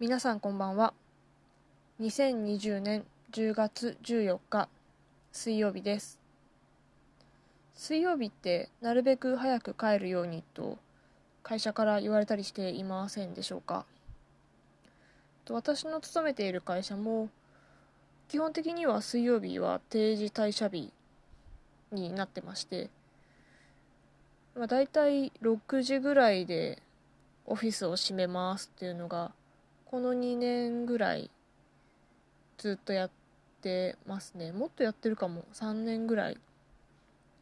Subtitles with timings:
[0.00, 0.94] 皆さんこんばんは。
[2.00, 4.68] 2020年10月14日
[5.32, 6.20] 水曜日です。
[7.74, 10.78] 水曜日ってなるべく早く帰るようにと
[11.42, 13.86] 会社から言われたりしていませんでしょうか？
[15.50, 17.28] 私の勤めている会社も
[18.28, 20.92] 基本的には水曜日は定時退社日
[21.90, 22.88] になってまして
[24.54, 26.80] まあ、大体6時ぐらいで
[27.46, 29.32] オフィスを閉めますっていうのが
[29.90, 31.30] この2年ぐらい
[32.58, 33.10] ずっとやっ
[33.62, 34.52] てますね。
[34.52, 35.46] もっとやってるかも。
[35.54, 36.36] 3年ぐらい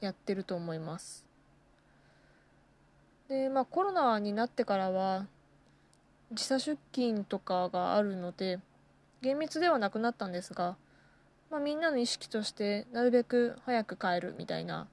[0.01, 1.25] やってると思います。
[3.29, 5.27] でまあコロナになってからは
[6.31, 8.61] 時差出勤とかがあるので
[9.23, 10.77] 厳密ではなくなったんですが、
[11.51, 14.87] まあ、みんなの意識としてなるべく早く帰るみたいな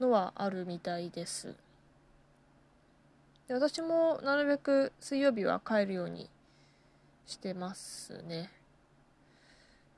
[0.00, 1.54] のはあるみたいです。
[3.46, 6.30] で私もなるべく水曜日は帰るように
[7.26, 8.50] してますね。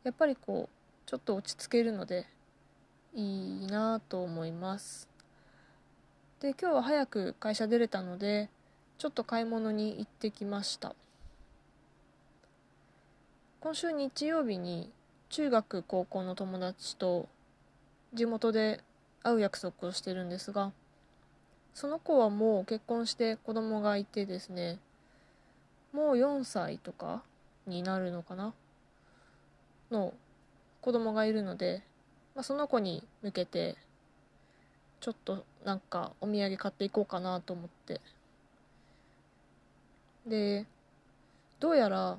[0.04, 2.26] やっぱりこうちょっと落ち着けるので
[3.14, 5.08] いいなと思います。
[6.40, 8.50] で今日は早く会社出れたので
[8.98, 10.94] ちょっと買い物に行ってきました。
[13.60, 14.92] 今週日曜日に
[15.28, 17.28] 中学高校の友達と
[18.14, 18.80] 地元で
[19.22, 20.72] 会う約束をしてるんですが
[21.74, 24.78] その子はもう結婚して子供がいてですね
[25.96, 27.22] もう4歳とか
[27.66, 28.52] になるのかな？
[29.90, 30.12] の
[30.82, 31.82] 子供がいるので、
[32.34, 33.76] まあ、その子に向けて
[35.00, 38.02] ちょっとなんかお土産買っていこうかなと思って。
[40.26, 40.66] で
[41.60, 42.18] どうやら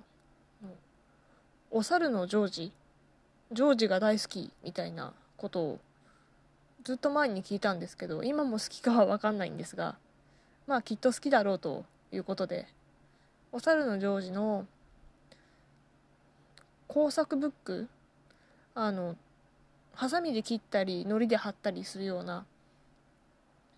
[1.69, 2.71] お猿のジョージ
[3.51, 5.79] ジョージが大好きみたいなことを
[6.83, 9.97] ずっと前に聞いたんですけど今も好きかは分かんないんですが
[10.65, 11.83] まあきっと好きだろうと
[12.13, 12.65] いうことで
[13.51, 14.65] お猿のジョージの
[16.87, 17.87] 工作ブック
[18.75, 19.15] あの
[19.93, 22.45] ハサミで切ったり糊で貼ったりするような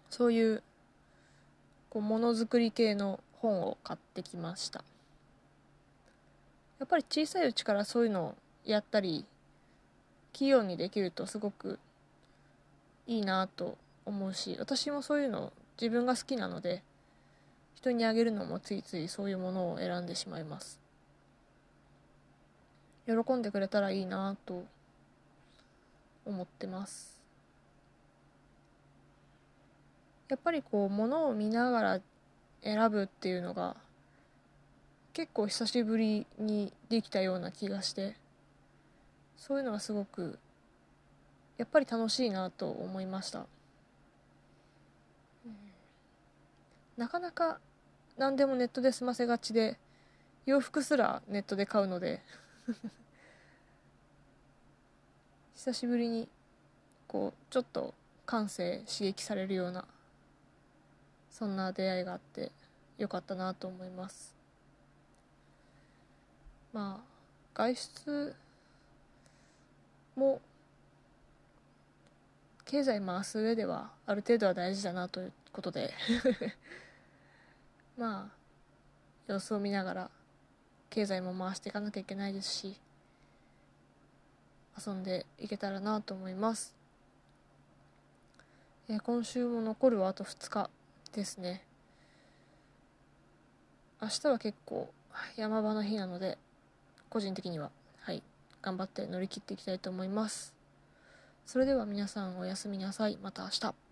[0.09, 0.63] そういう
[1.89, 4.83] こうものづくり系の本を買ってきました。
[6.79, 9.25] やっぱり小さいうちからそういうのをやったり
[10.31, 11.77] 器用にできるとすごく
[13.05, 16.81] いいなと思うし私もそういうの自分が好きなので
[17.81, 20.81] 人にあげるのもついついそういうものを選んでしまいます。
[23.07, 24.65] 喜んでくれたらいいなと
[26.25, 27.21] 思ってます。
[30.27, 32.01] やっぱりこう物を見ながら
[32.61, 33.77] 選ぶっていうのが
[35.13, 38.17] 結構久しぶりにできたような気がして
[39.37, 40.37] そういうのがすごく
[41.57, 43.47] やっぱり楽しいなと思いました、
[46.97, 47.59] なかなか
[48.19, 49.77] 何でもネットで済ませがちで
[50.45, 52.21] 洋服すらネットで買うので
[55.55, 56.27] 久しぶりに
[57.07, 57.93] こうちょっと
[58.25, 59.85] 感性刺激されるような
[61.31, 62.51] そんな出会いがあって
[62.97, 64.35] よかったなと思います。
[66.73, 67.05] まあ
[67.53, 68.35] 外出
[70.17, 70.41] も
[72.65, 75.93] 経済回す上ではある程度は大事だなということで。
[77.99, 80.09] まあ様子を見ながら
[80.89, 82.75] 経済も回していかなきゃいけないですし
[84.87, 86.73] 遊んでいけたらなと思います、
[88.87, 90.69] えー、今週も残るはあと2日
[91.11, 91.63] ですね。
[94.01, 94.89] 明日は結構
[95.35, 96.37] 山場の日なので
[97.09, 97.71] 個人的には
[98.01, 98.23] はい
[98.61, 100.53] 頑張って乗り切っていきたいと思います。
[101.45, 103.17] それでは皆さんおやすみなさい。
[103.21, 103.88] また明日。